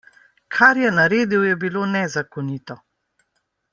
[0.55, 2.79] Kar je naredil, je bilo nezakonito.